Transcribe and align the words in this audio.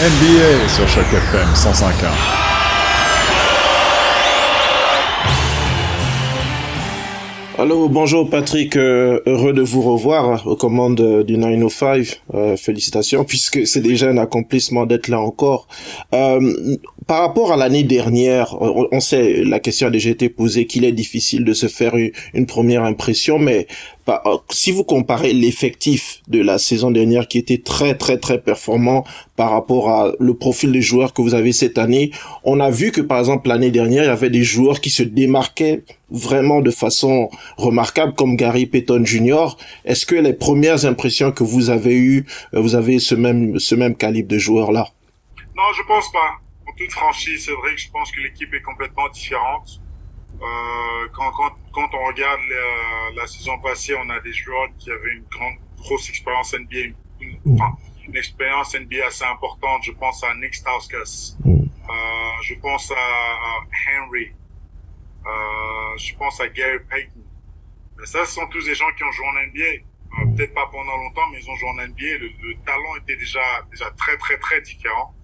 NBA 0.00 0.68
sur 0.68 0.86
Choc 0.86 1.06
FM 1.12 1.48
105.1. 1.54 2.48
Allô, 7.58 7.88
bonjour 7.88 8.30
Patrick, 8.30 8.76
euh, 8.76 9.20
heureux 9.26 9.52
de 9.52 9.62
vous 9.62 9.82
revoir 9.82 10.46
aux 10.46 10.54
commandes 10.54 11.24
du 11.24 11.36
905. 11.36 12.22
Euh, 12.32 12.56
félicitations, 12.56 13.24
puisque 13.24 13.66
c'est 13.66 13.80
déjà 13.80 14.08
un 14.08 14.18
accomplissement 14.18 14.86
d'être 14.86 15.08
là 15.08 15.18
encore. 15.18 15.66
Euh, 16.14 16.76
par 17.08 17.22
rapport 17.22 17.50
à 17.52 17.56
l'année 17.56 17.82
dernière, 17.82 18.56
on, 18.60 19.00
sait, 19.00 19.42
la 19.42 19.58
question 19.58 19.88
a 19.88 19.90
déjà 19.90 20.10
été 20.10 20.28
posée, 20.28 20.68
qu'il 20.68 20.84
est 20.84 20.92
difficile 20.92 21.44
de 21.44 21.52
se 21.52 21.66
faire 21.66 21.96
une 22.32 22.46
première 22.46 22.84
impression, 22.84 23.40
mais 23.40 23.66
si 24.50 24.72
vous 24.72 24.84
comparez 24.84 25.32
l'effectif 25.32 26.20
de 26.28 26.40
la 26.40 26.58
saison 26.58 26.90
dernière 26.90 27.28
qui 27.28 27.38
était 27.38 27.58
très 27.58 27.94
très 27.96 28.18
très 28.18 28.40
performant 28.40 29.04
par 29.36 29.50
rapport 29.50 29.90
à 29.90 30.12
le 30.18 30.34
profil 30.34 30.72
des 30.72 30.80
joueurs 30.80 31.12
que 31.12 31.22
vous 31.22 31.34
avez 31.34 31.52
cette 31.52 31.78
année, 31.78 32.10
on 32.44 32.60
a 32.60 32.70
vu 32.70 32.90
que 32.90 33.00
par 33.00 33.18
exemple 33.18 33.48
l'année 33.48 33.70
dernière, 33.70 34.04
il 34.04 34.06
y 34.06 34.10
avait 34.10 34.30
des 34.30 34.44
joueurs 34.44 34.80
qui 34.80 34.90
se 34.90 35.02
démarquaient 35.02 35.82
vraiment 36.10 36.60
de 36.60 36.70
façon 36.70 37.30
remarquable 37.56 38.14
comme 38.14 38.36
Gary 38.36 38.66
Payton 38.66 39.04
Jr. 39.04 39.56
Est-ce 39.84 40.06
que 40.06 40.14
les 40.14 40.32
premières 40.32 40.86
impressions 40.86 41.32
que 41.32 41.44
vous 41.44 41.70
avez 41.70 41.94
eues, 41.94 42.24
euh, 42.54 42.60
vous 42.60 42.74
avez 42.74 42.98
ce 42.98 43.14
même 43.14 43.58
ce 43.58 43.74
même 43.74 43.94
calibre 43.94 44.28
de 44.28 44.38
joueurs 44.38 44.72
là 44.72 44.88
Non, 45.56 45.64
je 45.76 45.82
pense 45.86 46.10
pas. 46.12 46.30
En 46.66 46.72
toute 46.76 46.92
franchise, 46.92 47.44
c'est 47.44 47.52
vrai 47.52 47.74
que 47.74 47.80
je 47.80 47.90
pense 47.90 48.10
que 48.10 48.20
l'équipe 48.20 48.52
est 48.54 48.62
complètement 48.62 49.08
différente. 49.12 49.80
Euh, 50.40 51.08
quand, 51.14 51.30
quand, 51.32 51.50
quand, 51.72 51.88
on 51.94 52.06
regarde 52.06 52.40
la, 52.48 53.20
la, 53.20 53.26
saison 53.26 53.58
passée, 53.58 53.94
on 53.96 54.08
a 54.08 54.20
des 54.20 54.32
joueurs 54.32 54.68
qui 54.78 54.90
avaient 54.90 55.14
une 55.14 55.24
grande, 55.24 55.56
grosse 55.78 56.08
expérience 56.08 56.54
NBA, 56.54 56.94
une, 57.20 57.38
mm. 57.44 57.54
enfin, 57.54 57.76
une 58.06 58.16
expérience 58.16 58.74
NBA 58.74 59.06
assez 59.06 59.24
importante. 59.24 59.82
Je 59.82 59.92
pense 59.92 60.22
à 60.22 60.34
Nick 60.34 60.54
Stauskas. 60.54 61.36
Mm. 61.44 61.62
Euh, 61.90 62.42
je 62.42 62.54
pense 62.54 62.92
à 62.92 63.60
Henry. 63.90 64.32
Euh, 65.26 65.96
je 65.98 66.14
pense 66.16 66.40
à 66.40 66.48
Gary 66.48 66.78
Payton. 66.88 67.20
Mais 67.98 68.06
ça, 68.06 68.24
ce 68.24 68.34
sont 68.34 68.46
tous 68.48 68.64
des 68.64 68.74
gens 68.74 68.90
qui 68.96 69.04
ont 69.04 69.12
joué 69.12 69.26
en 69.26 69.46
NBA. 69.46 69.64
Euh, 69.64 70.24
mm. 70.24 70.36
Peut-être 70.36 70.54
pas 70.54 70.68
pendant 70.70 70.96
longtemps, 70.96 71.26
mais 71.32 71.40
ils 71.40 71.50
ont 71.50 71.56
joué 71.56 71.68
en 71.68 71.74
NBA. 71.74 72.18
Le, 72.20 72.28
le, 72.42 72.54
talent 72.64 72.96
était 73.02 73.16
déjà, 73.16 73.42
déjà 73.70 73.90
très, 73.92 74.16
très, 74.18 74.38
très 74.38 74.60
différent. 74.60 75.14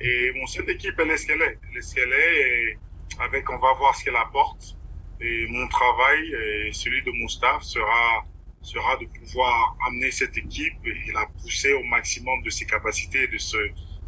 Et 0.00 0.32
bon, 0.32 0.46
cette 0.46 0.68
équipe, 0.68 0.94
elle 0.98 1.10
est 1.10 1.16
ce 1.16 1.26
qu'elle 1.26 1.42
est. 1.42 1.58
Elle 1.70 1.78
est 1.78 1.82
ce 1.82 1.94
qu'elle 1.94 2.12
est. 2.12 2.40
Et, 2.40 2.78
avec 3.20 3.50
on 3.50 3.58
va 3.58 3.72
voir 3.74 3.94
ce 3.96 4.04
qu'elle 4.04 4.16
apporte. 4.16 4.76
Et 5.20 5.46
mon 5.48 5.68
travail 5.68 6.32
et 6.32 6.72
celui 6.72 7.02
de 7.02 7.12
mon 7.12 7.28
staff 7.28 7.62
sera 7.62 8.24
sera 8.62 8.96
de 8.96 9.06
pouvoir 9.06 9.76
amener 9.86 10.10
cette 10.10 10.36
équipe 10.36 10.74
et 10.86 11.12
la 11.12 11.26
pousser 11.26 11.72
au 11.72 11.82
maximum 11.84 12.42
de 12.42 12.50
ses 12.50 12.64
capacités, 12.64 13.26
de, 13.26 13.38
ce, 13.38 13.56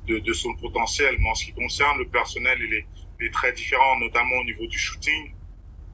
de, 0.06 0.18
de 0.18 0.32
son 0.32 0.54
potentiel. 0.54 1.16
Mais 1.18 1.28
en 1.28 1.34
ce 1.34 1.46
qui 1.46 1.52
concerne 1.52 1.98
le 1.98 2.08
personnel, 2.08 2.58
il 2.60 2.74
est, 2.74 2.86
très 3.32 3.52
différent, 3.52 3.98
notamment 4.00 4.36
au 4.36 4.44
niveau 4.44 4.66
du 4.66 4.78
shooting, 4.78 5.34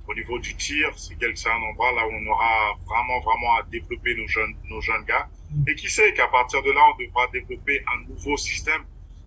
au 0.08 0.14
niveau 0.14 0.38
du 0.40 0.54
tir. 0.56 0.90
C'est 0.96 1.14
un 1.22 1.62
endroit 1.62 1.92
là 1.92 2.04
où 2.06 2.10
on 2.12 2.26
aura 2.26 2.74
vraiment, 2.84 3.20
vraiment 3.20 3.54
à 3.54 3.62
développer 3.62 4.16
nos 4.16 4.26
jeunes, 4.26 4.56
nos 4.68 4.80
jeunes 4.80 5.04
gars. 5.04 5.28
Et 5.68 5.74
qui 5.76 5.88
sait 5.88 6.12
qu'à 6.12 6.26
partir 6.26 6.60
de 6.62 6.72
là, 6.72 6.80
on 6.92 7.00
devra 7.00 7.28
développer 7.28 7.84
un 7.94 8.08
nouveau 8.08 8.36
système 8.36 8.84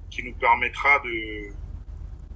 qui 0.10 0.22
nous 0.22 0.34
permettra 0.34 1.02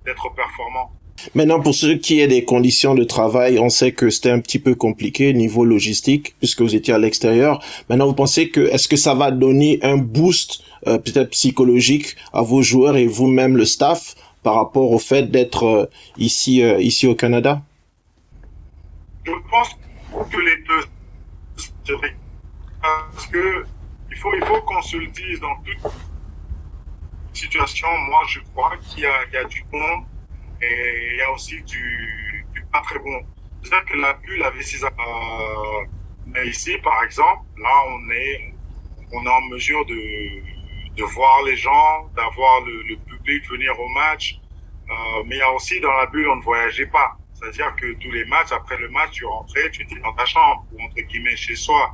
d'être 0.05 0.33
performants. 0.33 0.96
Maintenant, 1.33 1.59
pour 1.59 1.73
ce 1.73 1.87
qui 1.87 2.19
est 2.19 2.27
des 2.27 2.43
conditions 2.43 2.95
de 2.95 3.03
travail, 3.03 3.59
on 3.59 3.69
sait 3.69 3.91
que 3.91 4.09
c'était 4.09 4.29
un 4.29 4.39
petit 4.39 4.59
peu 4.59 4.75
compliqué 4.75 5.33
niveau 5.33 5.65
logistique 5.65 6.35
puisque 6.39 6.61
vous 6.61 6.75
étiez 6.75 6.93
à 6.93 6.99
l'extérieur. 6.99 7.63
Maintenant, 7.89 8.07
vous 8.07 8.13
pensez 8.13 8.49
que 8.49 8.61
est-ce 8.61 8.87
que 8.87 8.95
ça 8.95 9.13
va 9.13 9.31
donner 9.31 9.79
un 9.81 9.97
boost 9.97 10.61
euh, 10.87 10.97
peut-être 10.97 11.31
psychologique 11.31 12.15
à 12.33 12.41
vos 12.41 12.61
joueurs 12.61 12.97
et 12.97 13.07
vous-même 13.07 13.57
le 13.57 13.65
staff 13.65 14.15
par 14.43 14.55
rapport 14.55 14.91
au 14.91 14.99
fait 14.99 15.31
d'être 15.31 15.63
euh, 15.63 15.85
ici 16.17 16.61
euh, 16.61 16.79
ici 16.79 17.07
au 17.07 17.15
Canada? 17.15 17.61
Je 19.25 19.31
pense 19.49 19.69
que 20.31 20.37
les 20.37 20.57
deux, 20.63 21.97
parce 22.81 23.27
que 23.27 23.65
il 24.11 24.17
faut 24.17 24.33
il 24.35 24.45
faut 24.45 24.61
qu'on 24.61 24.81
se 24.81 24.97
le 24.97 25.07
dise 25.07 25.39
dans 25.39 25.55
toute 25.65 25.91
situation. 27.33 27.87
Moi, 28.09 28.21
je 28.29 28.39
crois 28.53 28.71
qu'il 28.77 29.03
y 29.03 29.05
a, 29.05 29.25
il 29.29 29.33
y 29.33 29.37
a 29.37 29.43
du 29.45 29.63
bon 29.71 30.03
et 30.61 31.09
il 31.11 31.17
y 31.17 31.21
a 31.21 31.31
aussi 31.31 31.61
du, 31.63 32.45
du 32.53 32.61
pas 32.71 32.81
très 32.81 32.99
bon. 32.99 33.25
C'est-à-dire 33.63 33.85
que 33.91 33.97
la 33.97 34.13
bulle 34.13 34.43
avait 34.43 34.63
ses... 34.63 34.83
Euh, 34.83 34.89
mais 36.27 36.47
ici, 36.47 36.77
par 36.79 37.03
exemple, 37.03 37.43
là, 37.57 37.83
on 37.87 38.09
est, 38.11 38.53
on 39.11 39.25
est 39.25 39.29
en 39.29 39.41
mesure 39.49 39.85
de, 39.85 40.95
de 40.95 41.03
voir 41.03 41.43
les 41.43 41.55
gens, 41.55 42.07
d'avoir 42.15 42.61
le, 42.61 42.83
le, 42.83 42.97
public 42.97 43.49
venir 43.49 43.79
au 43.79 43.87
match. 43.89 44.39
Euh, 44.89 45.23
mais 45.25 45.35
il 45.35 45.39
y 45.39 45.41
a 45.41 45.51
aussi 45.51 45.79
dans 45.79 45.93
la 45.93 46.05
bulle, 46.07 46.29
on 46.29 46.37
ne 46.37 46.41
voyageait 46.41 46.87
pas. 46.87 47.17
C'est-à-dire 47.33 47.75
que 47.75 47.93
tous 47.93 48.11
les 48.11 48.25
matchs, 48.25 48.51
après 48.51 48.77
le 48.77 48.89
match, 48.89 49.11
tu 49.11 49.25
rentrais, 49.25 49.69
tu 49.71 49.83
étais 49.83 49.99
dans 49.99 50.13
ta 50.13 50.25
chambre, 50.25 50.65
ou 50.71 50.81
entre 50.81 50.95
guillemets 51.01 51.35
chez 51.35 51.55
soi. 51.55 51.93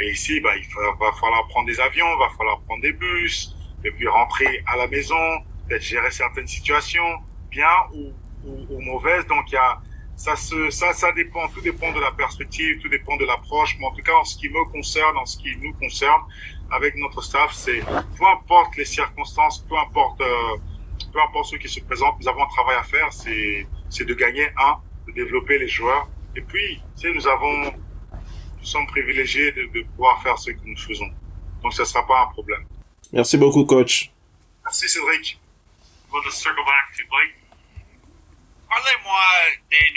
Et 0.00 0.10
ici, 0.10 0.40
bah, 0.40 0.56
il 0.56 0.66
va, 0.74 0.92
va 1.00 1.12
falloir 1.12 1.46
prendre 1.48 1.66
des 1.66 1.80
avions, 1.80 2.18
va 2.18 2.28
falloir 2.36 2.60
prendre 2.62 2.82
des 2.82 2.92
bus, 2.92 3.56
et 3.84 3.90
puis 3.90 4.06
rentrer 4.06 4.62
à 4.66 4.76
la 4.76 4.86
maison, 4.86 5.40
peut-être 5.68 5.82
gérer 5.82 6.10
certaines 6.10 6.46
situations 6.46 7.20
bien 7.58 7.76
ou, 7.94 8.12
ou, 8.46 8.66
ou 8.70 8.80
mauvaise. 8.80 9.24
Donc 9.28 9.44
il 9.52 9.54
y 9.54 9.58
a 9.68 9.80
ça 10.16 10.34
se 10.36 10.70
ça 10.70 10.92
ça 10.92 11.10
dépend 11.12 11.48
tout 11.48 11.60
dépend 11.70 11.92
de 11.92 12.00
la 12.00 12.12
perspective, 12.22 12.80
tout 12.82 12.88
dépend 12.88 13.16
de 13.16 13.24
l'approche. 13.24 13.76
Mais 13.78 13.86
en 13.86 13.92
tout 13.92 14.02
cas 14.02 14.16
en 14.22 14.24
ce 14.24 14.36
qui 14.36 14.48
me 14.48 14.64
concerne, 14.76 15.16
en 15.16 15.26
ce 15.26 15.36
qui 15.38 15.56
nous 15.62 15.74
concerne, 15.74 16.22
avec 16.70 16.96
notre 16.96 17.20
staff, 17.22 17.52
c'est 17.52 17.80
peu 18.18 18.26
importe 18.36 18.76
les 18.76 18.88
circonstances, 18.98 19.56
peu 19.68 19.76
importe 19.78 20.20
euh, 20.20 20.56
peu 21.12 21.20
importe 21.20 21.46
ceux 21.50 21.58
qui 21.58 21.68
se 21.68 21.80
présentent, 21.80 22.18
nous 22.20 22.28
avons 22.28 22.42
un 22.42 22.52
travail 22.56 22.76
à 22.76 22.82
faire. 22.82 23.12
C'est 23.12 23.66
c'est 23.90 24.04
de 24.04 24.14
gagner 24.14 24.48
un, 24.68 24.74
de 25.06 25.12
développer 25.12 25.58
les 25.58 25.68
joueurs. 25.68 26.08
Et 26.34 26.40
puis, 26.40 26.80
tu 26.96 27.02
sais, 27.02 27.12
nous 27.12 27.26
avons 27.28 27.72
nous 28.60 28.68
sommes 28.74 28.86
privilégiés 28.86 29.52
de, 29.52 29.66
de 29.74 29.82
pouvoir 29.90 30.22
faire 30.22 30.38
ce 30.38 30.50
que 30.52 30.64
nous 30.64 30.78
faisons. 30.78 31.10
Donc, 31.62 31.74
ce 31.74 31.82
ne 31.82 31.86
sera 31.86 32.06
pas 32.06 32.22
un 32.22 32.26
problème. 32.28 32.64
Merci 33.12 33.36
beaucoup, 33.36 33.64
coach. 33.66 34.10
Merci, 34.64 34.88
Cédric. 34.88 35.38
We'll 36.10 36.22
just 36.22 36.38
circle 36.38 36.64
back 36.64 36.86
to 36.96 37.02
Blake. 37.10 37.34
Parlez-moi 38.72 39.20
des 39.70 39.92